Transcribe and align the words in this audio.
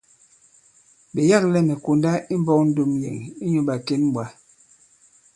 Ɓe 1.13 1.21
yâklɛ 1.29 1.59
mɛ̀ 1.67 1.75
konda 1.85 2.11
imbɔk 2.33 2.59
ndom 2.69 2.91
yɛ̀n 3.03 3.17
inyū 3.43 3.61
ɓàkěn 3.67 4.03
ɓwǎ. 4.13 4.25